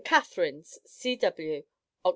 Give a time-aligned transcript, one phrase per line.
[0.03, 1.61] CATHARINES, C.W.,
[2.03, 2.09] Oct.